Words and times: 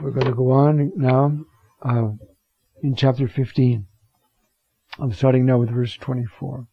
We're 0.00 0.10
going 0.10 0.26
to 0.26 0.34
go 0.34 0.52
on 0.52 0.92
now 0.96 1.44
uh, 1.82 2.10
in 2.82 2.94
chapter 2.94 3.26
15. 3.26 3.86
I'm 4.98 5.12
starting 5.12 5.46
now 5.46 5.58
with 5.58 5.70
verse 5.70 5.96
24. 5.96 6.66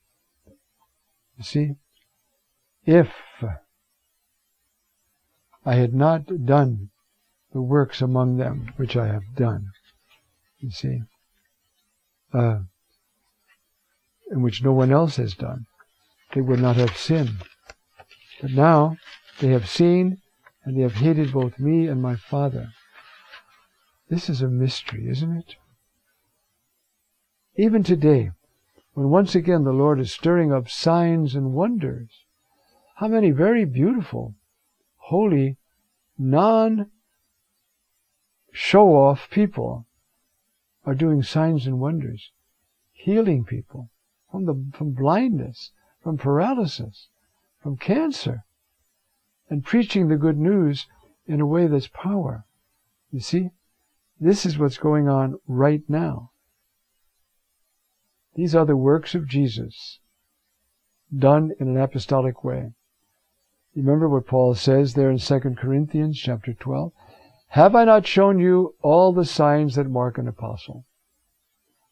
You 1.38 1.43
see? 1.43 1.75
If 2.86 3.09
I 5.66 5.75
had 5.75 5.95
not 5.95 6.45
done 6.45 6.91
the 7.52 7.62
works 7.62 8.02
among 8.02 8.38
them 8.38 8.73
which 8.77 8.95
I 8.95 9.08
have 9.08 9.36
done, 9.36 9.72
you 10.59 10.70
see, 10.70 11.02
uh, 12.34 12.59
and 14.30 14.44
which 14.44 14.63
no 14.63 14.72
one 14.72 14.91
else 14.91 15.16
has 15.16 15.34
done, 15.34 15.66
they 16.34 16.41
would 16.41 16.59
not 16.59 16.75
have 16.75 16.95
sinned. 16.95 17.44
But 18.41 18.52
now 18.52 18.97
they 19.39 19.47
have 19.50 19.67
seen 19.67 20.22
and 20.63 20.77
they 20.77 20.81
have 20.81 20.95
hated 20.95 21.34
both 21.34 21.58
me 21.58 21.88
and 21.88 22.02
my 22.02 22.16
Father. 22.16 22.70
This 24.08 24.30
is 24.30 24.41
a 24.41 24.48
mystery, 24.48 25.08
isn't 25.09 25.36
it? 25.36 25.55
Even 27.55 27.82
today, 27.84 28.31
when 28.94 29.09
once 29.09 29.34
again 29.34 29.64
the 29.64 29.72
Lord 29.73 30.00
is 30.00 30.12
stirring 30.12 30.54
up 30.54 30.70
signs 30.70 31.34
and 31.34 31.54
wonders, 31.54 32.26
how 32.95 33.08
many 33.08 33.31
very 33.31 33.66
beautiful, 33.66 34.36
holy, 34.97 35.58
non 36.17 36.92
show 38.52 38.95
off 38.95 39.30
people 39.30 39.86
are 40.86 40.95
doing 40.95 41.23
signs 41.23 41.66
and 41.66 41.80
wonders, 41.80 42.31
healing 42.94 43.44
people 43.44 43.90
from 44.30 44.45
the 44.45 44.72
from 44.73 44.92
blindness, 44.92 45.72
from 46.02 46.17
paralysis, 46.17 47.09
from 47.62 47.75
cancer, 47.75 48.44
and 49.50 49.66
preaching 49.66 50.08
the 50.08 50.16
good 50.16 50.38
news 50.38 50.86
in 51.25 51.42
a 51.42 51.45
way 51.45 51.66
that's 51.66 51.88
power. 51.88 52.45
You 53.12 53.19
see? 53.19 53.50
This 54.19 54.45
is 54.45 54.58
what's 54.58 54.77
going 54.77 55.09
on 55.09 55.39
right 55.47 55.83
now. 55.88 56.31
These 58.35 58.55
are 58.55 58.66
the 58.66 58.77
works 58.77 59.16
of 59.16 59.27
Jesus 59.27 59.99
done 61.16 61.52
in 61.59 61.67
an 61.67 61.77
apostolic 61.77 62.44
way. 62.44 62.73
Remember 63.75 64.07
what 64.07 64.25
Paul 64.25 64.55
says 64.55 64.94
there 64.94 65.09
in 65.09 65.17
2 65.17 65.39
Corinthians 65.57 66.17
chapter 66.17 66.53
12? 66.53 66.94
Have 67.49 67.75
I 67.75 67.83
not 67.85 68.07
shown 68.07 68.39
you 68.39 68.75
all 68.81 69.11
the 69.11 69.25
signs 69.25 69.75
that 69.75 69.89
mark 69.89 70.17
an 70.17 70.27
apostle? 70.27 70.85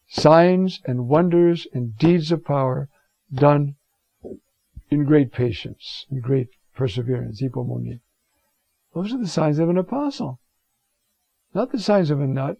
Signs 0.07 0.81
and 0.85 1.07
wonders 1.07 1.67
and 1.73 1.97
deeds 1.97 2.31
of 2.31 2.45
power 2.45 2.89
done 3.33 3.75
in 4.89 5.05
great 5.05 5.31
patience, 5.31 6.05
in 6.09 6.19
great 6.21 6.49
perseverance. 6.75 7.41
Those 7.41 9.13
are 9.13 9.17
the 9.17 9.27
signs 9.27 9.59
of 9.59 9.69
an 9.69 9.77
apostle. 9.77 10.39
Not 11.53 11.71
the 11.71 11.79
signs 11.79 12.09
of 12.09 12.19
a 12.19 12.27
nut 12.27 12.57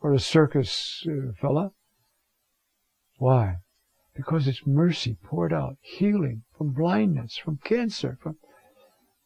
or 0.00 0.12
a 0.12 0.18
circus 0.18 1.06
uh, 1.08 1.32
fella. 1.40 1.72
Why? 3.16 3.56
Because 4.14 4.46
it's 4.46 4.66
mercy 4.66 5.16
poured 5.22 5.52
out, 5.52 5.76
healing 5.80 6.42
from 6.56 6.72
blindness, 6.72 7.38
from 7.38 7.58
cancer, 7.64 8.18
from 8.20 8.36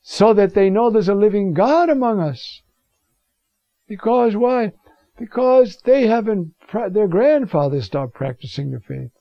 so 0.03 0.35
that 0.35 0.55
they 0.55 0.69
know 0.69 0.91
there's 0.91 1.09
a 1.09 1.15
living 1.15 1.55
God 1.55 1.89
among 1.89 2.21
us. 2.21 2.63
Because 3.89 4.37
why? 4.37 4.73
Because 5.19 5.79
they 5.85 6.07
haven't, 6.07 6.55
their 6.91 7.09
grandfathers 7.09 7.87
stopped 7.87 8.15
practicing 8.15 8.71
the 8.71 8.81
faith. 8.81 9.13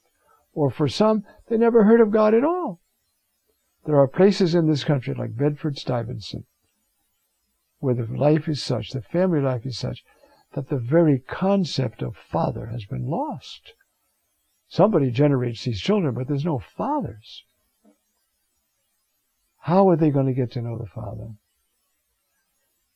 Or 0.53 0.69
for 0.69 0.87
some, 0.87 1.23
they 1.47 1.57
never 1.57 1.85
heard 1.85 2.01
of 2.01 2.11
God 2.11 2.33
at 2.33 2.43
all. 2.43 2.81
There 3.85 3.99
are 3.99 4.07
places 4.07 4.53
in 4.53 4.67
this 4.67 4.83
country 4.83 5.13
like 5.13 5.37
Bedford 5.37 5.77
Stuyvesant 5.77 6.45
where 7.83 7.93
the 7.93 8.05
life 8.05 8.47
is 8.47 8.63
such, 8.63 8.91
the 8.91 9.01
family 9.01 9.41
life 9.41 9.65
is 9.65 9.77
such, 9.77 10.05
that 10.53 10.69
the 10.69 10.77
very 10.77 11.19
concept 11.19 12.01
of 12.01 12.15
father 12.15 12.67
has 12.67 12.85
been 12.85 13.05
lost. 13.05 13.73
Somebody 14.69 15.11
generates 15.11 15.65
these 15.65 15.81
children, 15.81 16.15
but 16.15 16.29
there's 16.29 16.45
no 16.45 16.59
fathers. 16.59 17.43
How 19.59 19.89
are 19.89 19.97
they 19.97 20.11
going 20.11 20.27
to 20.27 20.33
get 20.33 20.49
to 20.53 20.61
know 20.61 20.77
the 20.77 20.85
Father? 20.85 21.33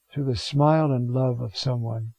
Through 0.09 0.25
the 0.25 0.37
smile 0.37 0.91
and 0.93 1.11
love 1.11 1.41
of 1.41 1.57
someone 1.57 2.13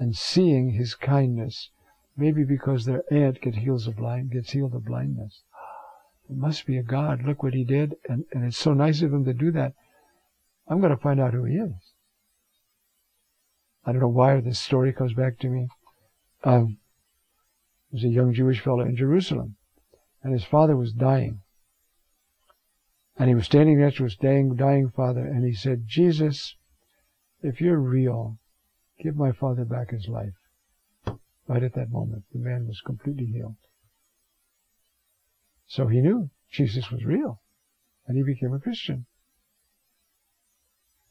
and 0.00 0.16
seeing 0.16 0.70
his 0.70 0.96
kindness, 0.96 1.70
maybe 2.16 2.42
because 2.42 2.84
their 2.84 3.04
aunt 3.12 3.40
gets 3.40 3.58
healed 3.58 3.86
of 3.86 3.96
blind, 3.96 4.32
gets 4.32 4.50
healed 4.50 4.74
of 4.74 4.84
blindness. 4.84 5.42
It 6.28 6.36
must 6.36 6.66
be 6.66 6.76
a 6.76 6.82
God. 6.82 7.22
Look 7.22 7.44
what 7.44 7.54
he 7.54 7.62
did, 7.62 7.94
and, 8.08 8.24
and 8.32 8.44
it's 8.44 8.58
so 8.58 8.74
nice 8.74 9.02
of 9.02 9.12
him 9.12 9.24
to 9.24 9.32
do 9.32 9.52
that. 9.52 9.74
I'm 10.70 10.78
going 10.78 10.96
to 10.96 11.02
find 11.02 11.20
out 11.20 11.34
who 11.34 11.44
he 11.44 11.56
is. 11.56 11.72
I 13.84 13.90
don't 13.90 14.00
know 14.00 14.08
why 14.08 14.40
this 14.40 14.60
story 14.60 14.92
comes 14.92 15.14
back 15.14 15.40
to 15.40 15.48
me. 15.48 15.66
Um, 16.44 16.78
there 17.90 17.98
was 17.98 18.04
a 18.04 18.08
young 18.08 18.32
Jewish 18.32 18.60
fellow 18.60 18.82
in 18.82 18.94
Jerusalem, 18.94 19.56
and 20.22 20.32
his 20.32 20.44
father 20.44 20.76
was 20.76 20.92
dying. 20.92 21.40
And 23.16 23.28
he 23.28 23.34
was 23.34 23.46
standing 23.46 23.80
next 23.80 23.96
to 23.96 24.04
his 24.04 24.14
dying, 24.14 24.54
dying 24.54 24.92
father, 24.94 25.26
and 25.26 25.44
he 25.44 25.54
said, 25.54 25.88
Jesus, 25.88 26.54
if 27.42 27.60
you're 27.60 27.80
real, 27.80 28.38
give 29.02 29.16
my 29.16 29.32
father 29.32 29.64
back 29.64 29.90
his 29.90 30.06
life. 30.06 30.34
Right 31.48 31.64
at 31.64 31.74
that 31.74 31.90
moment, 31.90 32.24
the 32.32 32.38
man 32.38 32.68
was 32.68 32.80
completely 32.80 33.26
healed. 33.26 33.56
So 35.66 35.88
he 35.88 36.00
knew 36.00 36.30
Jesus 36.48 36.92
was 36.92 37.04
real, 37.04 37.40
and 38.06 38.16
he 38.16 38.22
became 38.22 38.54
a 38.54 38.60
Christian. 38.60 39.06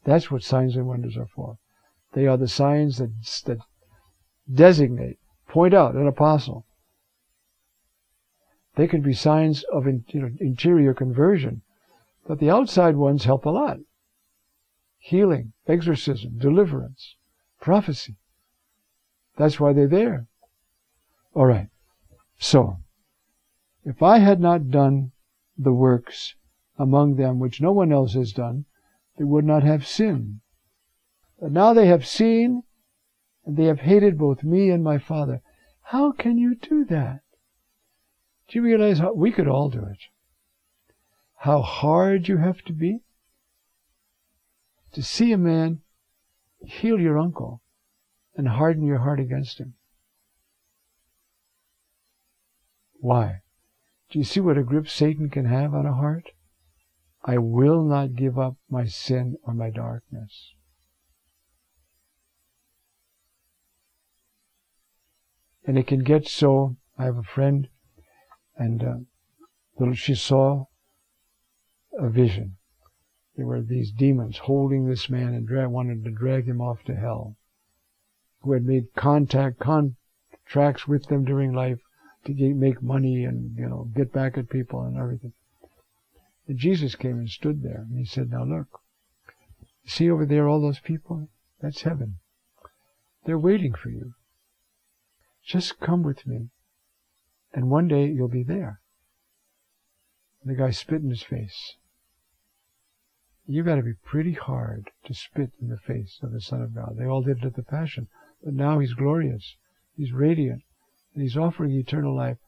That's 0.04 0.30
what 0.30 0.42
signs 0.42 0.76
and 0.76 0.86
wonders 0.86 1.16
are 1.16 1.26
for. 1.26 1.58
They 2.12 2.26
are 2.26 2.36
the 2.36 2.48
signs 2.48 2.98
that, 2.98 3.10
that 3.46 3.58
designate, 4.52 5.18
point 5.48 5.74
out 5.74 5.94
an 5.94 6.06
apostle. 6.06 6.66
They 8.76 8.88
can 8.88 9.02
be 9.02 9.12
signs 9.12 9.64
of 9.64 9.86
in, 9.86 10.04
you 10.08 10.22
know, 10.22 10.30
interior 10.40 10.94
conversion, 10.94 11.62
but 12.26 12.38
the 12.38 12.50
outside 12.50 12.96
ones 12.96 13.24
help 13.24 13.44
a 13.44 13.50
lot. 13.50 13.78
Healing, 14.98 15.52
exorcism, 15.66 16.38
deliverance, 16.38 17.16
prophecy. 17.60 18.16
That's 19.36 19.60
why 19.60 19.72
they're 19.72 19.88
there. 19.88 20.26
All 21.34 21.46
right. 21.46 21.68
So, 22.38 22.78
if 23.84 24.02
I 24.02 24.18
had 24.18 24.40
not 24.40 24.70
done 24.70 25.12
the 25.56 25.72
works 25.72 26.34
among 26.78 27.16
them 27.16 27.38
which 27.38 27.60
no 27.60 27.72
one 27.72 27.92
else 27.92 28.14
has 28.14 28.32
done, 28.32 28.64
they 29.20 29.24
would 29.24 29.44
not 29.44 29.62
have 29.62 29.86
sinned. 29.86 30.40
But 31.38 31.52
now 31.52 31.74
they 31.74 31.88
have 31.88 32.06
seen, 32.06 32.62
and 33.44 33.54
they 33.54 33.64
have 33.64 33.80
hated 33.80 34.16
both 34.16 34.42
me 34.42 34.70
and 34.70 34.82
my 34.82 34.96
Father. 34.96 35.42
How 35.82 36.10
can 36.10 36.38
you 36.38 36.54
do 36.54 36.86
that? 36.86 37.20
Do 38.48 38.58
you 38.58 38.62
realize 38.62 38.98
how 38.98 39.12
we 39.12 39.30
could 39.30 39.46
all 39.46 39.68
do 39.68 39.80
it? 39.80 39.98
How 41.36 41.60
hard 41.60 42.28
you 42.28 42.38
have 42.38 42.62
to 42.62 42.72
be 42.72 43.00
to 44.92 45.02
see 45.02 45.32
a 45.32 45.38
man 45.38 45.82
heal 46.64 46.98
your 46.98 47.18
uncle 47.18 47.60
and 48.34 48.48
harden 48.48 48.86
your 48.86 49.00
heart 49.00 49.20
against 49.20 49.60
him. 49.60 49.74
Why? 52.94 53.42
Do 54.08 54.18
you 54.18 54.24
see 54.24 54.40
what 54.40 54.56
a 54.56 54.62
grip 54.62 54.88
Satan 54.88 55.28
can 55.28 55.44
have 55.44 55.74
on 55.74 55.84
a 55.84 55.92
heart? 55.92 56.30
I 57.24 57.38
will 57.38 57.82
not 57.82 58.14
give 58.14 58.38
up 58.38 58.56
my 58.68 58.86
sin 58.86 59.36
or 59.42 59.52
my 59.52 59.70
darkness. 59.70 60.54
And 65.66 65.78
it 65.78 65.86
can 65.86 66.02
get 66.02 66.26
so. 66.26 66.76
I 66.98 67.04
have 67.04 67.18
a 67.18 67.22
friend, 67.22 67.68
and 68.56 68.82
uh, 68.82 69.92
she 69.94 70.14
saw 70.14 70.66
a 71.98 72.08
vision. 72.08 72.56
There 73.36 73.46
were 73.46 73.62
these 73.62 73.92
demons 73.92 74.38
holding 74.38 74.86
this 74.86 75.08
man 75.08 75.34
and 75.34 75.46
dra- 75.46 75.68
wanted 75.68 76.04
to 76.04 76.10
drag 76.10 76.46
him 76.46 76.60
off 76.60 76.82
to 76.84 76.94
hell, 76.94 77.36
who 78.40 78.52
had 78.52 78.64
made 78.64 78.94
contact 78.94 79.58
contracts 79.58 80.88
with 80.88 81.06
them 81.06 81.24
during 81.24 81.52
life 81.52 81.80
to 82.24 82.32
get, 82.32 82.56
make 82.56 82.82
money 82.82 83.24
and 83.24 83.56
you 83.56 83.68
know 83.68 83.90
get 83.94 84.12
back 84.12 84.36
at 84.36 84.50
people 84.50 84.82
and 84.82 84.96
everything. 84.96 85.32
And 86.50 86.58
Jesus 86.58 86.96
came 86.96 87.16
and 87.16 87.30
stood 87.30 87.62
there, 87.62 87.86
and 87.88 87.96
he 87.96 88.04
said, 88.04 88.28
Now 88.28 88.42
look, 88.42 88.80
see 89.86 90.10
over 90.10 90.26
there 90.26 90.48
all 90.48 90.60
those 90.60 90.80
people? 90.80 91.28
That's 91.60 91.82
heaven. 91.82 92.18
They're 93.24 93.38
waiting 93.38 93.72
for 93.72 93.88
you. 93.88 94.14
Just 95.46 95.78
come 95.78 96.02
with 96.02 96.26
me, 96.26 96.48
and 97.52 97.70
one 97.70 97.86
day 97.86 98.06
you'll 98.06 98.26
be 98.26 98.42
there. 98.42 98.80
And 100.42 100.50
the 100.50 100.60
guy 100.60 100.72
spit 100.72 101.02
in 101.02 101.10
his 101.10 101.22
face. 101.22 101.76
You 103.46 103.62
got 103.62 103.76
to 103.76 103.82
be 103.82 103.94
pretty 104.04 104.32
hard 104.32 104.90
to 105.04 105.14
spit 105.14 105.52
in 105.62 105.68
the 105.68 105.78
face 105.78 106.18
of 106.20 106.32
the 106.32 106.40
Son 106.40 106.62
of 106.62 106.74
God. 106.74 106.96
They 106.98 107.06
all 107.06 107.22
did 107.22 107.38
it 107.38 107.44
at 107.44 107.54
the 107.54 107.62
Passion, 107.62 108.08
but 108.42 108.54
now 108.54 108.80
he's 108.80 108.94
glorious, 108.94 109.54
he's 109.96 110.10
radiant, 110.10 110.64
and 111.14 111.22
he's 111.22 111.36
offering 111.36 111.70
eternal 111.70 112.16
life. 112.16 112.38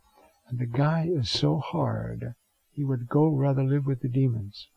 And 0.49 0.59
the 0.59 0.67
guy 0.67 1.07
is 1.09 1.31
so 1.31 1.59
hard 1.59 2.35
he 2.75 2.85
would 2.85 3.09
go 3.09 3.29
rather 3.29 3.63
live 3.63 3.87
with 3.87 4.01
the 4.01 4.09
demons, 4.09 4.69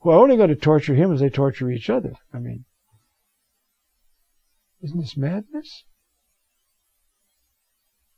who 0.00 0.10
are 0.10 0.18
only 0.18 0.36
going 0.36 0.48
to 0.48 0.56
torture 0.56 0.94
him 0.94 1.12
as 1.12 1.20
they 1.20 1.30
torture 1.30 1.70
each 1.70 1.88
other. 1.88 2.14
I 2.32 2.38
mean, 2.38 2.64
Isn't 4.80 5.00
this 5.00 5.16
madness? 5.16 5.84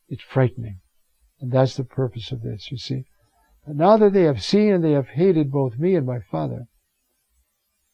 It's 0.08 0.22
frightening. 0.22 0.80
And 1.40 1.50
that's 1.50 1.76
the 1.76 1.84
purpose 1.84 2.32
of 2.32 2.42
this, 2.42 2.70
you 2.70 2.76
see. 2.76 3.04
But 3.66 3.76
now 3.76 3.96
that 3.96 4.12
they 4.12 4.24
have 4.24 4.42
seen 4.42 4.72
and 4.72 4.84
they 4.84 4.92
have 4.92 5.08
hated 5.08 5.50
both 5.50 5.78
me 5.78 5.94
and 5.94 6.06
my 6.06 6.20
Father, 6.20 6.66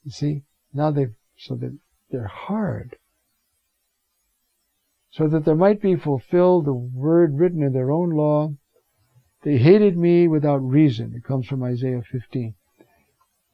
you 0.02 0.11
see, 0.11 0.43
now 0.72 0.90
they've, 0.90 1.14
so 1.37 1.55
that 1.56 1.79
they're 2.11 2.26
hard. 2.29 2.96
So 5.11 5.29
that 5.29 5.44
there 5.44 5.55
might 5.55 5.81
be 5.81 5.96
fulfilled 5.96 6.67
the 6.67 6.72
word 6.72 7.38
written 7.38 7.62
in 7.62 7.72
their 7.72 7.90
own 7.90 8.11
law, 8.11 8.55
they 9.42 9.58
hated 9.58 9.96
me 9.96 10.28
without 10.28 10.58
reason. 10.58 11.14
It 11.14 11.24
comes 11.24 11.46
from 11.46 11.62
Isaiah 11.62 12.02
15. 12.02 12.54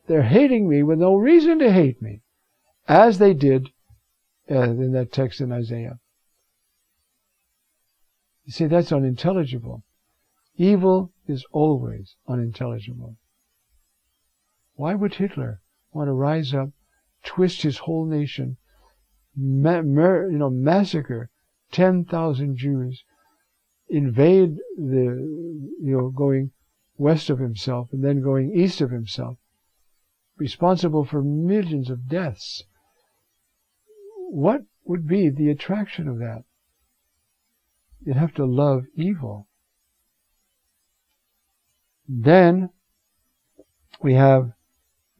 They're 0.06 0.22
hating 0.22 0.68
me 0.68 0.82
with 0.82 0.98
no 0.98 1.14
reason 1.14 1.58
to 1.60 1.72
hate 1.72 2.02
me, 2.02 2.22
as 2.88 3.18
they 3.18 3.34
did 3.34 3.68
uh, 4.50 4.62
in 4.62 4.92
that 4.92 5.12
text 5.12 5.40
in 5.40 5.52
Isaiah. 5.52 5.98
You 8.44 8.52
see, 8.52 8.66
that's 8.66 8.92
unintelligible. 8.92 9.84
Evil 10.56 11.12
is 11.26 11.44
always 11.52 12.16
unintelligible. 12.26 13.16
Why 14.74 14.94
would 14.94 15.14
Hitler 15.14 15.60
want 15.92 16.08
to 16.08 16.12
rise 16.12 16.52
up, 16.52 16.70
twist 17.24 17.62
his 17.62 17.78
whole 17.78 18.04
nation, 18.04 18.56
ma- 19.36 19.82
mur- 19.82 20.30
you 20.30 20.38
know, 20.38 20.50
massacre 20.50 21.30
10,000 21.70 22.56
Jews, 22.56 23.04
invade 23.88 24.56
the, 24.76 25.74
you 25.80 25.96
know, 25.96 26.10
going 26.10 26.50
west 26.96 27.30
of 27.30 27.38
himself 27.38 27.88
and 27.92 28.04
then 28.04 28.22
going 28.22 28.52
east 28.54 28.80
of 28.80 28.90
himself, 28.90 29.36
responsible 30.36 31.04
for 31.04 31.22
millions 31.22 31.90
of 31.90 32.08
deaths? 32.08 32.64
What 34.30 34.62
would 34.84 35.06
be 35.06 35.28
the 35.28 35.50
attraction 35.50 36.08
of 36.08 36.18
that? 36.18 36.44
You'd 38.04 38.16
have 38.16 38.34
to 38.34 38.44
love 38.44 38.84
evil. 38.94 39.48
Then 42.08 42.70
we 44.02 44.14
have 44.14 44.52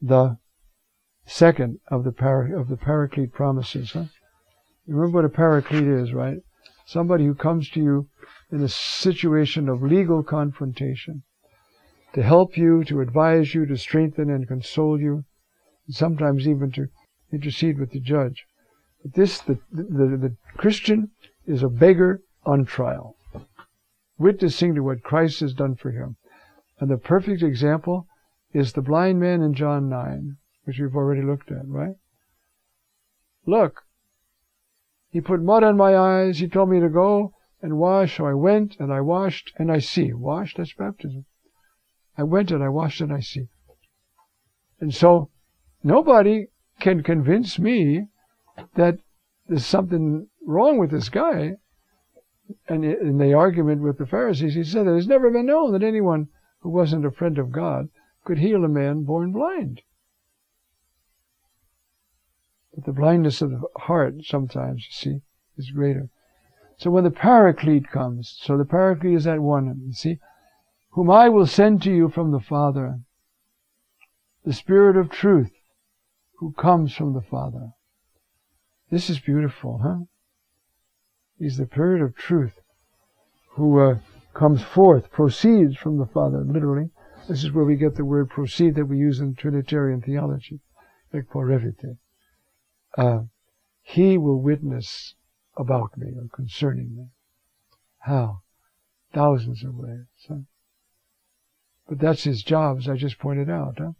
the 0.01 0.37
second 1.25 1.79
of 1.87 2.03
the 2.03 2.11
para, 2.11 2.59
of 2.59 2.67
the 2.67 2.75
paraclete 2.75 3.31
promises. 3.31 3.91
Huh? 3.91 4.05
Remember 4.85 5.17
what 5.17 5.25
a 5.25 5.29
paraclete 5.29 5.87
is, 5.87 6.13
right? 6.13 6.37
Somebody 6.85 7.25
who 7.25 7.35
comes 7.35 7.69
to 7.69 7.79
you 7.79 8.09
in 8.53 8.61
a 8.61 8.69
situation 8.69 9.67
of 9.67 9.81
legal 9.81 10.21
confrontation 10.21 11.23
to 12.13 12.21
help 12.21 12.55
you, 12.55 12.83
to 12.83 13.01
advise 13.01 13.55
you, 13.55 13.65
to 13.65 13.75
strengthen 13.75 14.29
and 14.29 14.47
console 14.47 15.01
you, 15.01 15.23
and 15.87 15.95
sometimes 15.95 16.47
even 16.47 16.71
to 16.71 16.85
intercede 17.31 17.79
with 17.79 17.89
the 17.89 17.99
judge. 17.99 18.45
But 19.01 19.15
this, 19.15 19.39
the, 19.39 19.57
the, 19.71 20.17
the 20.17 20.35
Christian 20.55 21.09
is 21.47 21.63
a 21.63 21.67
beggar 21.67 22.21
on 22.45 22.65
trial, 22.65 23.15
witnessing 24.19 24.75
to 24.75 24.83
what 24.83 25.01
Christ 25.01 25.39
has 25.39 25.53
done 25.53 25.75
for 25.75 25.89
him. 25.89 26.17
And 26.79 26.91
the 26.91 26.97
perfect 26.97 27.41
example 27.41 28.05
is 28.53 28.73
the 28.73 28.83
blind 28.83 29.19
man 29.19 29.41
in 29.41 29.55
John 29.55 29.89
9, 29.89 30.37
which 30.65 30.77
we've 30.79 30.95
already 30.95 31.23
looked 31.23 31.51
at, 31.51 31.67
right? 31.67 31.95
Look, 33.47 33.81
he 35.09 35.21
put 35.21 35.41
mud 35.41 35.63
on 35.63 35.75
my 35.75 35.97
eyes, 35.97 36.37
he 36.37 36.47
told 36.47 36.69
me 36.69 36.79
to 36.79 36.89
go 36.89 37.33
and 37.63 37.79
wash, 37.79 38.17
so 38.17 38.27
I 38.27 38.33
went 38.33 38.75
and 38.77 38.93
I 38.93 39.01
washed 39.01 39.53
and 39.57 39.71
I 39.71 39.79
see. 39.79 40.13
Washed, 40.13 40.57
that's 40.57 40.73
baptism. 40.73 41.25
I 42.15 42.23
went 42.23 42.51
and 42.51 42.63
I 42.63 42.69
washed 42.69 43.01
and 43.01 43.11
I 43.11 43.21
see. 43.21 43.47
And 44.79 44.93
so 44.93 45.29
nobody 45.83 46.47
can 46.79 47.01
convince 47.01 47.57
me 47.57 48.09
that 48.75 48.99
there's 49.47 49.65
something 49.65 50.27
wrong 50.45 50.77
with 50.77 50.91
this 50.91 51.09
guy 51.09 51.55
and 52.67 52.83
in 52.83 53.17
the 53.17 53.33
argument 53.33 53.81
with 53.81 53.97
the 53.97 54.05
Pharisees, 54.05 54.55
he 54.55 54.63
said 54.63 54.85
that 54.85 54.95
it's 54.95 55.07
never 55.07 55.31
been 55.31 55.45
known 55.45 55.71
that 55.71 55.83
anyone 55.83 56.27
who 56.59 56.69
wasn't 56.69 57.05
a 57.05 57.11
friend 57.11 57.37
of 57.37 57.51
God 57.51 57.89
could 58.23 58.39
heal 58.39 58.63
a 58.63 58.69
man 58.69 59.03
born 59.03 59.31
blind. 59.31 59.81
But 62.73 62.85
the 62.85 62.93
blindness 62.93 63.41
of 63.41 63.51
the 63.51 63.61
heart 63.77 64.25
sometimes, 64.25 64.85
you 64.87 64.91
see, 64.91 65.21
is 65.57 65.71
greater. 65.71 66.09
So 66.77 66.89
when 66.89 67.03
the 67.03 67.11
Paraclete 67.11 67.89
comes, 67.89 68.37
so 68.41 68.57
the 68.57 68.65
Paraclete 68.65 69.17
is 69.17 69.23
that 69.23 69.41
one, 69.41 69.81
you 69.85 69.93
see, 69.93 70.19
whom 70.91 71.09
I 71.09 71.29
will 71.29 71.47
send 71.47 71.81
to 71.83 71.91
you 71.91 72.09
from 72.09 72.31
the 72.31 72.39
Father, 72.39 72.99
the 74.43 74.53
Spirit 74.53 74.97
of 74.97 75.09
truth, 75.09 75.51
who 76.39 76.51
comes 76.53 76.93
from 76.93 77.13
the 77.13 77.21
Father. 77.21 77.69
This 78.89 79.09
is 79.09 79.19
beautiful, 79.19 79.79
huh? 79.83 80.05
He's 81.39 81.57
the 81.57 81.65
Spirit 81.65 82.01
of 82.01 82.15
truth 82.15 82.59
who 83.55 83.79
uh, 83.79 83.99
comes 84.33 84.61
forth, 84.63 85.11
proceeds 85.11 85.77
from 85.77 85.97
the 85.97 86.05
Father, 86.05 86.43
literally. 86.43 86.89
This 87.27 87.43
is 87.43 87.51
where 87.51 87.65
we 87.65 87.75
get 87.75 87.95
the 87.95 88.05
word 88.05 88.29
proceed 88.29 88.75
that 88.75 88.85
we 88.85 88.97
use 88.97 89.19
in 89.19 89.35
Trinitarian 89.35 90.01
theology, 90.01 90.59
ekporevite. 91.13 91.97
Uh, 92.97 93.19
he 93.81 94.17
will 94.17 94.41
witness 94.41 95.15
about 95.57 95.97
me 95.97 96.07
or 96.17 96.27
concerning 96.33 96.95
me. 96.95 97.07
How? 97.99 98.41
Thousands 99.13 99.63
of 99.63 99.75
ways. 99.75 100.05
Huh? 100.27 100.39
But 101.87 101.99
that's 101.99 102.23
his 102.23 102.43
job, 102.43 102.79
as 102.79 102.89
I 102.89 102.95
just 102.95 103.19
pointed 103.19 103.49
out. 103.49 103.75
Huh? 103.77 103.91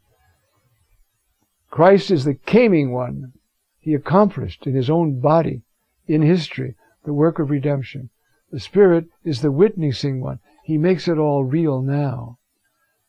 Christ 1.69 2.11
is 2.11 2.23
the 2.23 2.35
coming 2.35 2.91
one. 2.91 3.33
He 3.79 3.93
accomplished 3.93 4.65
in 4.65 4.75
his 4.75 4.89
own 4.89 5.19
body, 5.19 5.63
in 6.07 6.21
history, 6.21 6.75
the 7.03 7.13
work 7.13 7.39
of 7.39 7.49
redemption. 7.49 8.09
The 8.51 8.59
Spirit 8.59 9.07
is 9.23 9.41
the 9.41 9.51
witnessing 9.51 10.21
one. 10.21 10.39
He 10.63 10.77
makes 10.77 11.07
it 11.07 11.17
all 11.17 11.43
real 11.43 11.81
now. 11.81 12.37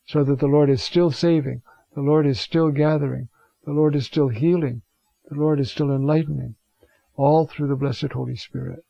So 0.05 0.23
that 0.23 0.39
the 0.39 0.47
Lord 0.47 0.69
is 0.69 0.83
still 0.83 1.11
saving. 1.11 1.61
The 1.93 2.01
Lord 2.01 2.27
is 2.27 2.39
still 2.39 2.71
gathering. 2.71 3.29
The 3.65 3.71
Lord 3.71 3.95
is 3.95 4.05
still 4.05 4.29
healing. 4.29 4.81
The 5.29 5.35
Lord 5.35 5.59
is 5.59 5.71
still 5.71 5.91
enlightening. 5.91 6.55
All 7.15 7.47
through 7.47 7.67
the 7.67 7.75
blessed 7.75 8.13
Holy 8.13 8.35
Spirit. 8.35 8.83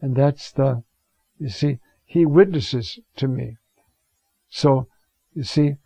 And 0.00 0.14
that's 0.14 0.52
the, 0.52 0.82
you 1.38 1.48
see, 1.48 1.78
He 2.04 2.24
witnesses 2.24 2.98
to 3.16 3.28
me. 3.28 3.56
So, 4.48 4.88
you 5.34 5.42
see, 5.42 5.76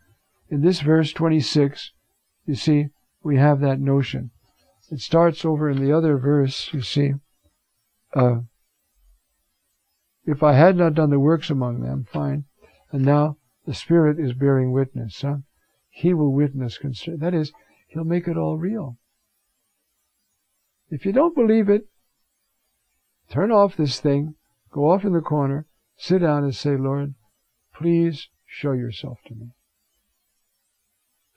in 0.49 0.63
this 0.63 0.81
verse 0.81 1.13
26, 1.13 1.93
you 2.47 2.55
see, 2.55 2.89
we 3.23 3.37
have 3.37 3.61
that 3.61 3.81
notion. 3.81 4.31
It 4.91 5.01
starts 5.01 5.45
over 5.45 5.71
in 5.71 5.83
the 5.83 5.93
other 5.93 6.19
verse, 6.19 6.71
you 6.73 6.83
see, 6.83 7.15
uh, 8.15 8.41
if 10.27 10.43
I 10.43 10.53
had 10.53 10.77
not 10.77 10.95
done 10.95 11.11
the 11.11 11.19
works 11.19 11.51
among 11.51 11.81
them, 11.81 12.05
fine. 12.05 12.45
And 12.93 13.05
now 13.05 13.39
the 13.67 13.75
Spirit 13.75 14.21
is 14.21 14.33
bearing 14.33 14.73
witness. 14.73 15.23
Huh? 15.23 15.39
He 15.91 16.15
will 16.15 16.33
witness. 16.33 16.79
concern. 16.79 17.19
That 17.19 17.35
is, 17.35 17.53
He'll 17.89 18.05
make 18.05 18.29
it 18.29 18.37
all 18.37 18.57
real. 18.57 18.97
If 20.91 21.07
you 21.07 21.13
don't 21.13 21.35
believe 21.35 21.69
it, 21.69 21.87
turn 23.31 23.53
off 23.53 23.77
this 23.77 24.01
thing, 24.01 24.35
go 24.71 24.91
off 24.91 25.05
in 25.05 25.13
the 25.13 25.21
corner, 25.21 25.67
sit 25.97 26.21
down 26.21 26.45
and 26.45 26.55
say, 26.55 26.77
Lord, 26.77 27.15
please 27.75 28.29
show 28.47 28.73
yourself 28.73 29.19
to 29.27 29.35
me. 29.35 29.51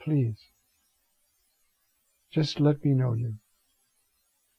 Please. 0.02 0.38
Just 2.32 2.60
let 2.60 2.84
me 2.84 2.92
know 2.94 3.14
you. 3.14 3.36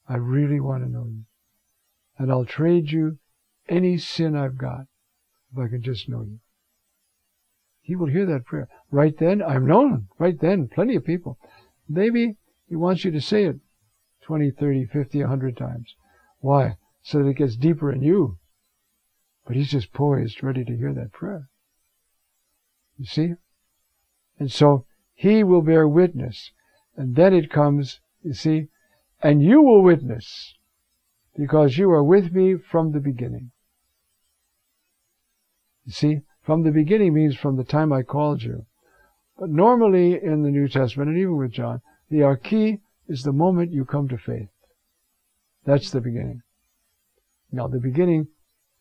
I 0.09 0.17
really 0.17 0.61
want 0.61 0.85
to 0.85 0.91
know 0.91 1.07
you 1.07 1.25
and 2.19 2.31
I'll 2.31 2.45
trade 2.45 2.91
you 2.91 3.19
any 3.69 3.99
sin 3.99 4.37
I've 4.37 4.59
got 4.59 4.87
if 5.53 5.59
I 5.59 5.69
can 5.69 5.83
just 5.83 6.09
know 6.09 6.23
you. 6.23 6.39
He 7.83 7.97
will 7.97 8.07
hear 8.07 8.27
that 8.27 8.47
prayer. 8.47 8.69
Right 8.91 9.17
then, 9.19 9.43
I'm 9.43 9.67
known 9.67 10.09
right 10.19 10.39
then, 10.41 10.69
plenty 10.69 10.97
of 10.97 11.05
people. 11.05 11.39
Maybe 11.89 12.37
he 12.69 12.77
wants 12.77 13.05
you 13.05 13.11
to 13.11 13.21
say 13.21 13.45
it 13.45 13.57
20, 14.25 14.51
30, 14.51 14.87
50, 14.87 15.21
100 15.21 15.57
times. 15.57 15.95
Why? 16.41 16.77
So 17.03 17.19
that 17.19 17.29
it 17.29 17.37
gets 17.37 17.57
deeper 17.57 17.93
in 17.93 18.03
you. 18.03 18.39
But 19.47 19.57
he's 19.57 19.71
just 19.71 19.93
poised, 19.93 20.43
ready 20.43 20.65
to 20.65 20.77
hear 20.77 20.93
that 20.95 21.13
prayer. 21.13 21.49
You 22.99 23.05
see? 23.05 23.35
And 24.39 24.51
so 24.51 24.87
he 25.15 25.45
will 25.45 25.63
bear 25.63 25.87
witness. 25.87 26.51
And 26.97 27.17
then 27.17 27.35
it 27.35 27.51
comes, 27.51 28.01
you 28.23 28.33
see, 28.33 28.69
and 29.23 29.43
you 29.43 29.61
will 29.61 29.83
witness 29.83 30.55
because 31.37 31.77
you 31.77 31.91
are 31.91 32.05
with 32.05 32.33
me 32.33 32.57
from 32.57 32.93
the 32.93 33.01
beginning. 33.01 33.51
You 35.85 35.93
see, 35.93 36.21
from 36.43 36.63
the 36.63 36.71
beginning 36.71 37.15
means 37.15 37.37
from 37.37 37.57
the 37.57 37.65
time 37.65 37.93
I 37.93 38.03
called 38.03 38.43
you. 38.43 38.67
But 39.39 39.51
normally 39.51 40.23
in 40.23 40.43
the 40.43 40.51
New 40.51 40.69
Testament, 40.69 41.11
and 41.11 41.19
even 41.19 41.37
with 41.37 41.53
John, 41.53 41.83
the 42.09 42.19
arche 42.19 42.81
is 43.09 43.23
the 43.23 43.33
moment 43.33 43.73
you 43.73 43.85
come 43.85 44.09
to 44.09 44.19
faith. 44.19 44.49
That's 45.65 45.91
the 45.91 46.01
beginning. 46.01 46.43
Now, 47.53 47.69
the 47.69 47.81
beginning, 47.81 48.29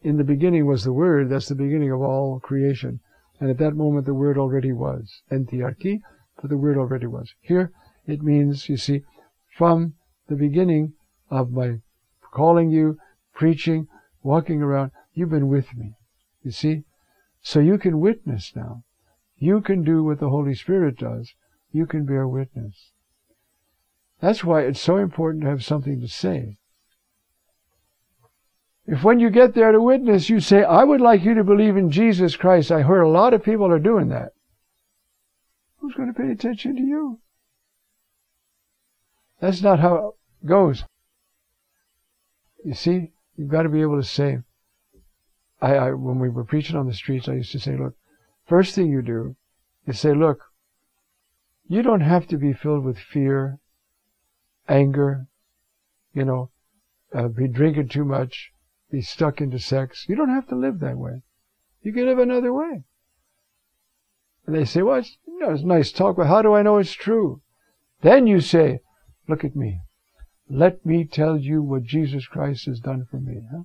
in 0.02 0.18
the 0.18 0.24
beginning 0.24 0.66
was 0.66 0.84
the 0.84 0.94
Word, 0.94 1.30
that's 1.30 1.48
the 1.48 1.56
beginning 1.56 1.92
of 1.92 2.02
all 2.02 2.40
creation. 2.40 3.00
And 3.40 3.50
at 3.50 3.58
that 3.60 3.76
moment, 3.76 4.06
the 4.06 4.14
Word 4.14 4.38
already 4.38 4.72
was. 4.72 5.22
Entiarche, 5.32 6.00
but 6.42 6.50
the 6.50 6.58
Word 6.58 6.78
already 6.78 7.08
was. 7.08 7.34
Here, 7.42 7.72
it 8.06 8.22
means, 8.22 8.70
you 8.70 8.78
see, 8.78 9.04
from 9.58 9.94
the 10.28 10.36
beginning 10.36 10.94
of 11.30 11.52
my 11.52 11.80
calling 12.32 12.70
you, 12.70 12.98
preaching, 13.34 13.88
walking 14.24 14.62
around. 14.62 14.92
You've 15.14 15.30
been 15.30 15.48
with 15.48 15.76
me. 15.76 15.96
You 16.42 16.52
see? 16.52 16.84
So 17.42 17.60
you 17.60 17.78
can 17.78 18.00
witness 18.00 18.54
now. 18.56 18.84
You 19.38 19.62
can 19.62 19.84
do 19.84 20.04
what 20.04 20.20
the 20.20 20.30
Holy 20.30 20.56
Spirit 20.56 20.98
does. 20.98 21.34
You 21.72 21.86
can 21.86 22.06
bear 22.06 22.28
witness. 22.28 22.92
That's 24.24 24.42
why 24.42 24.62
it's 24.62 24.80
so 24.80 24.96
important 24.96 25.44
to 25.44 25.50
have 25.50 25.66
something 25.66 26.00
to 26.00 26.08
say. 26.08 26.56
If 28.86 29.04
when 29.04 29.20
you 29.20 29.30
get 29.30 29.54
there 29.54 29.74
to 29.74 29.82
witness, 29.82 30.30
you 30.30 30.40
say, 30.40 30.64
I 30.64 30.86
would 30.86 31.02
like 31.02 31.26
you 31.26 31.34
to 31.34 31.44
believe 31.44 31.76
in 31.76 31.92
Jesus 31.92 32.38
Christ, 32.38 32.72
I 32.72 32.84
heard 32.84 33.02
a 33.02 33.10
lot 33.10 33.34
of 33.34 33.44
people 33.44 33.70
are 33.70 33.80
doing 33.80 34.08
that. 34.10 34.30
Who's 35.80 35.94
going 35.96 36.08
to 36.08 36.18
pay 36.18 36.32
attention 36.32 36.78
to 36.78 36.82
you? 36.82 37.20
That's 39.42 39.62
not 39.62 39.82
how 39.82 40.14
it 40.42 40.48
goes. 40.48 40.86
You 42.64 42.76
see, 42.76 43.12
you've 43.36 43.52
got 43.52 43.64
to 43.64 43.70
be 43.70 43.82
able 43.82 44.02
to 44.02 44.08
say, 44.08 44.38
I, 45.62 45.76
I, 45.76 45.92
when 45.92 46.20
we 46.20 46.30
were 46.30 46.46
preaching 46.46 46.78
on 46.78 46.88
the 46.88 46.94
streets, 46.94 47.28
I 47.28 47.34
used 47.34 47.52
to 47.52 47.60
say, 47.60 47.76
look, 47.76 47.96
first 48.48 48.74
thing 48.74 48.90
you 48.90 49.02
do 49.02 49.36
is 49.86 50.00
say, 50.00 50.14
look, 50.14 50.46
you 51.68 51.82
don't 51.82 52.00
have 52.00 52.26
to 52.28 52.38
be 52.38 52.54
filled 52.54 52.86
with 52.86 52.98
fear, 52.98 53.60
anger, 54.68 55.28
you 56.14 56.26
know, 56.26 56.50
uh, 57.14 57.28
be 57.28 57.48
drinking 57.48 57.90
too 57.90 58.06
much, 58.06 58.52
be 58.92 59.02
stuck 59.02 59.42
into 59.42 59.60
sex. 59.60 60.06
You 60.08 60.16
don't 60.16 60.30
have 60.30 60.48
to 60.48 60.56
live 60.56 60.80
that 60.80 60.98
way. 60.98 61.22
You 61.82 61.92
can 61.94 62.06
live 62.06 62.20
another 62.20 62.54
way. 62.54 62.84
And 64.46 64.56
they 64.56 64.66
say, 64.66 64.82
well, 64.82 65.00
it's, 65.00 65.18
you 65.26 65.40
know, 65.40 65.52
it's 65.52 65.64
nice 65.64 65.92
talk, 65.92 66.18
but 66.18 66.28
how 66.28 66.42
do 66.42 66.54
I 66.54 66.62
know 66.62 66.78
it's 66.78 66.94
true? 66.94 67.42
Then 68.02 68.28
you 68.28 68.42
say, 68.42 68.80
look 69.28 69.44
at 69.44 69.56
me. 69.56 69.82
Let 70.50 70.86
me 70.86 71.06
tell 71.06 71.38
you 71.38 71.62
what 71.62 71.84
Jesus 71.84 72.28
Christ 72.28 72.66
has 72.66 72.80
done 72.80 73.08
for 73.10 73.18
me. 73.18 73.48
Huh? 73.52 73.64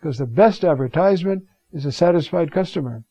Because 0.00 0.18
the 0.18 0.26
best 0.26 0.64
advertisement 0.64 1.44
is 1.72 1.84
a 1.84 1.92
satisfied 1.92 2.52
customer. 2.52 3.04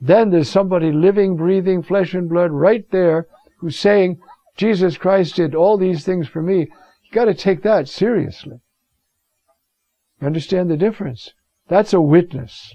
Then 0.00 0.30
there's 0.30 0.48
somebody 0.48 0.92
living, 0.92 1.36
breathing, 1.36 1.82
flesh 1.82 2.14
and 2.14 2.28
blood 2.28 2.50
right 2.50 2.90
there 2.90 3.26
who's 3.58 3.78
saying, 3.78 4.18
Jesus 4.60 4.98
Christ 4.98 5.36
did 5.36 5.54
all 5.54 5.78
these 5.78 6.04
things 6.04 6.28
for 6.28 6.42
me. 6.42 6.58
You 6.58 7.12
got 7.12 7.24
to 7.24 7.32
take 7.32 7.62
that 7.62 7.88
seriously. 7.88 8.60
You 10.20 10.26
understand 10.26 10.70
the 10.70 10.76
difference? 10.76 11.32
That's 11.68 11.94
a 11.94 12.00
witness. 12.02 12.74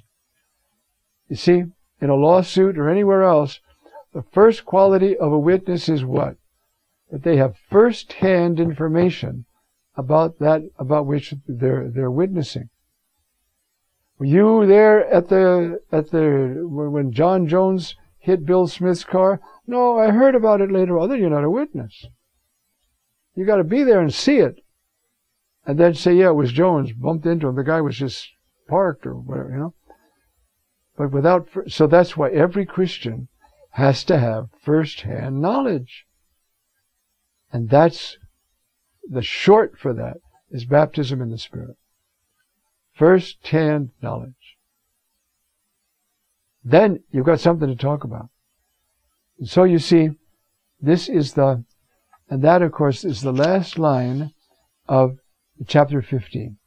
You 1.30 1.36
see, 1.36 1.66
in 2.02 2.10
a 2.10 2.16
lawsuit 2.16 2.80
or 2.80 2.90
anywhere 2.90 3.22
else, 3.22 3.60
the 4.16 4.24
first 4.24 4.66
quality 4.66 5.16
of 5.16 5.32
a 5.32 5.38
witness 5.38 5.88
is 5.88 6.04
what? 6.04 6.38
That 7.12 7.22
they 7.22 7.38
have 7.38 7.56
first-hand 7.70 8.60
information 8.60 9.46
about 9.96 10.40
that 10.40 10.64
about 10.80 11.06
which 11.06 11.36
they're 11.48 11.88
they're 11.88 12.10
witnessing. 12.10 12.70
Were 14.18 14.26
you 14.26 14.66
there 14.66 15.06
at 15.06 15.30
the 15.30 15.82
at 15.92 16.10
the 16.10 16.64
when 16.66 17.12
John 17.12 17.48
Jones 17.48 17.96
hit 18.26 18.46
Bill 18.46 18.68
Smith's 18.68 19.04
car? 19.04 19.40
No, 19.68 19.98
I 19.98 20.10
heard 20.12 20.36
about 20.36 20.62
it 20.62 20.72
later 20.72 20.98
on. 20.98 21.10
Then 21.10 21.20
you're 21.20 21.30
not 21.30 21.44
a 21.44 21.50
witness. 21.50 22.06
You 23.36 23.46
got 23.46 23.58
to 23.58 23.64
be 23.64 23.84
there 23.84 24.02
and 24.02 24.14
see 24.14 24.38
it, 24.38 24.62
and 25.66 25.80
then 25.80 25.94
say, 25.94 26.14
"Yeah, 26.14 26.30
it 26.30 26.36
was 26.36 26.52
Jones 26.52 26.92
bumped 26.92 27.26
into 27.26 27.48
him. 27.48 27.56
The 27.56 27.64
guy 27.64 27.82
was 27.82 27.98
just 27.98 28.30
parked 28.68 29.06
or 29.06 29.14
whatever," 29.16 29.50
you 29.50 29.58
know. 29.58 29.74
But 30.98 31.12
without, 31.12 31.50
so 31.68 31.88
that's 31.88 32.16
why 32.16 32.30
every 32.32 32.66
Christian 32.66 33.28
has 33.72 34.04
to 34.06 34.18
have 34.18 34.50
first-hand 34.62 35.42
knowledge, 35.42 36.06
and 37.52 37.70
that's 37.70 38.18
the 39.08 39.22
short 39.22 39.78
for 39.78 39.94
that 39.94 40.18
is 40.50 40.66
baptism 40.66 41.22
in 41.22 41.30
the 41.30 41.38
Spirit. 41.38 41.78
First-hand 42.94 43.92
knowledge. 44.02 44.45
Then 46.68 47.04
you've 47.12 47.28
got 47.28 47.40
something 47.40 47.68
to 47.70 47.76
talk 47.76 48.04
about. 48.04 48.30
And 49.38 49.48
so 49.48 49.64
you 49.64 49.78
see, 49.78 50.10
this 50.82 51.08
is 51.08 51.34
the, 51.34 51.64
and 52.28 52.42
that 52.42 52.64
of 52.64 52.72
course 52.72 53.06
is 53.06 53.22
the 53.22 53.32
last 53.32 53.78
line 53.78 54.34
of 54.88 55.20
chapter 55.68 56.02
15. 56.02 56.58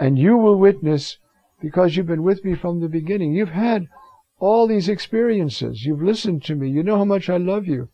And 0.00 0.18
you 0.18 0.36
will 0.36 0.58
witness 0.58 1.18
because 1.62 1.96
you've 1.96 2.06
been 2.06 2.24
with 2.24 2.44
me 2.44 2.56
from 2.56 2.80
the 2.80 2.88
beginning. 2.88 3.34
You've 3.34 3.50
had 3.50 3.86
all 4.40 4.66
these 4.66 4.88
experiences. 4.88 5.84
You've 5.84 6.02
listened 6.02 6.44
to 6.44 6.56
me. 6.56 6.68
You 6.68 6.82
know 6.82 6.98
how 6.98 7.04
much 7.04 7.30
I 7.30 7.36
love 7.36 7.66
you. 7.66 7.88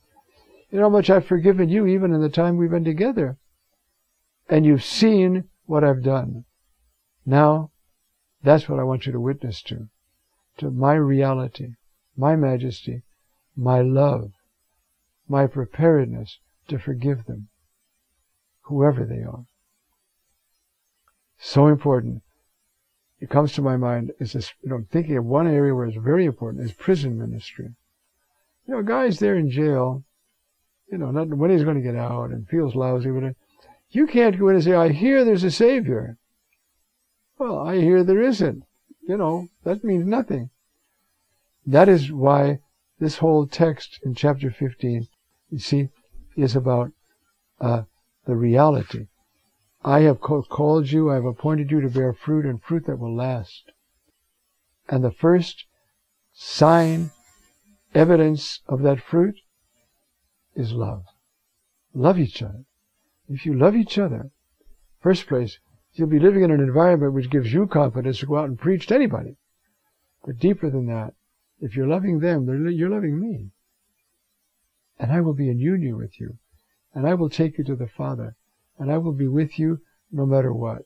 You 0.71 0.79
know 0.79 0.85
how 0.85 0.91
much 0.91 1.11
I've 1.11 1.27
forgiven 1.27 1.69
you 1.69 1.87
even 1.87 2.15
in 2.15 2.23
the 2.23 2.29
time 2.31 2.57
we've 2.57 2.71
been 2.71 2.85
together. 2.85 3.37
And 4.49 4.65
you've 4.65 4.85
seen 4.85 5.45
what 5.67 5.85
I've 5.85 6.03
done. 6.03 6.45
Now, 7.27 7.71
that's 8.43 8.69
what 8.69 8.79
I 8.79 8.85
want 8.85 9.07
you 9.07 9.13
to 9.13 9.21
witness 9.21 9.63
to. 9.65 9.89
To 10.59 10.71
my 10.71 10.95
reality, 10.95 11.75
my 12.17 12.37
majesty, 12.37 13.03
my 13.57 13.81
love, 13.81 14.33
my 15.29 15.47
preparedness 15.47 16.39
to 16.69 16.79
forgive 16.79 17.27
them, 17.27 17.49
whoever 18.63 19.05
they 19.05 19.23
are. 19.23 19.47
So 21.39 21.67
important. 21.67 22.23
It 23.21 23.31
comes 23.31 23.53
to 23.55 23.63
my 23.63 23.77
mind 23.77 24.13
is 24.19 24.33
this, 24.33 24.53
you 24.63 24.71
know, 24.71 24.85
thinking 24.91 25.17
of 25.17 25.25
one 25.25 25.47
area 25.47 25.75
where 25.75 25.87
it's 25.87 25.97
very 25.97 26.25
important 26.25 26.65
is 26.65 26.73
prison 26.73 27.19
ministry. 27.19 27.75
You 28.67 28.75
know, 28.75 28.83
guys 28.83 29.19
there 29.19 29.37
in 29.37 29.51
jail, 29.51 30.05
you 30.91 30.99
know, 30.99 31.11
not 31.11 31.29
when 31.29 31.51
he's 31.51 31.65
going 31.65 31.77
to 31.77 31.83
get 31.83 31.97
out 31.97 32.31
and 32.31 32.49
feels 32.49 32.75
lousy, 32.75 33.11
but 33.11 33.25
uh, 33.25 33.31
you 33.91 34.07
can't 34.07 34.39
go 34.39 34.49
in 34.49 34.57
and 34.57 34.65
say, 34.65 34.75
I 34.75 34.91
hear 34.91 35.25
there's 35.25 35.45
a 35.45 35.51
Savior. 35.51 36.17
Well, 37.39 37.59
I 37.59 37.77
hear 37.81 38.05
there 38.05 38.23
isn't. 38.23 38.65
You 39.07 39.17
know, 39.17 39.49
that 39.65 39.85
means 39.85 40.07
nothing. 40.07 40.51
That 41.67 41.89
is 41.89 42.11
why 42.11 42.61
this 42.99 43.19
whole 43.19 43.47
text 43.47 44.01
in 44.03 44.15
chapter 44.15 44.51
15, 44.51 45.09
you 45.51 45.59
see, 45.59 45.89
is 46.37 46.57
about 46.57 46.93
uh, 47.61 47.83
the 48.27 48.37
reality. 48.37 49.09
I 49.85 50.01
have 50.01 50.21
called 50.21 50.91
you, 50.91 51.11
I 51.11 51.17
have 51.17 51.27
appointed 51.27 51.71
you 51.71 51.81
to 51.83 51.91
bear 51.91 52.15
fruit 52.15 52.47
and 52.47 52.63
fruit 52.63 52.87
that 52.87 52.99
will 52.99 53.15
last. 53.15 53.71
And 54.89 55.05
the 55.05 55.11
first 55.11 55.67
sign, 56.33 57.11
evidence 57.95 58.61
of 58.67 58.83
that 58.83 59.03
fruit 59.03 59.37
is 60.55 60.73
love. 60.73 61.05
Love 61.93 62.19
each 62.19 62.43
other. 62.43 62.65
If 63.29 63.45
you 63.45 63.55
love 63.55 63.77
each 63.77 63.99
other, 63.99 64.31
first 65.01 65.27
place, 65.27 65.59
You'll 65.95 66.09
be 66.09 66.19
living 66.19 66.43
in 66.43 66.51
an 66.51 66.61
environment 66.61 67.13
which 67.13 67.31
gives 67.31 67.53
you 67.53 67.67
confidence 67.67 68.19
to 68.19 68.27
go 68.27 68.37
out 68.37 68.49
and 68.49 68.59
preach 68.59 68.87
to 68.89 68.95
anybody. 68.95 69.37
But 70.25 70.39
deeper 70.39 70.69
than 70.69 70.87
that, 70.87 71.15
if 71.61 71.77
you're 71.77 71.87
loving 71.87 72.19
them, 72.19 72.47
you're 72.71 72.91
loving 72.91 73.21
me. 73.21 73.51
And 74.99 75.13
I 75.13 75.21
will 75.21 75.35
be 75.35 75.49
in 75.49 75.59
union 75.59 75.97
with 75.97 76.21
you. 76.21 76.39
And 76.95 77.07
I 77.07 77.15
will 77.15 77.31
take 77.31 77.59
you 77.59 77.65
to 77.65 77.77
the 77.77 77.87
Father. 77.87 78.37
And 78.79 78.91
I 78.91 78.99
will 78.99 79.13
be 79.13 79.29
with 79.29 79.59
you 79.59 79.81
no 80.11 80.27
matter 80.27 80.53
what. 80.53 80.83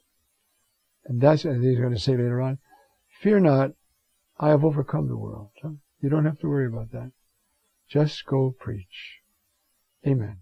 And 1.07 1.21
that's 1.21 1.45
what 1.45 1.57
he's 1.57 1.79
going 1.79 1.95
to 1.95 1.99
say 1.99 2.13
later 2.13 2.41
on. 2.43 2.59
Fear 3.21 3.41
not, 3.41 3.73
I 4.39 4.51
have 4.51 4.65
overcome 4.65 5.09
the 5.09 5.17
world. 5.17 5.51
You 6.01 6.09
don't 6.09 6.27
have 6.27 6.39
to 6.41 6.49
worry 6.49 6.67
about 6.67 6.93
that. 6.93 7.13
Just 7.89 8.27
go 8.27 8.55
preach. 8.59 9.21
Amen. 10.07 10.41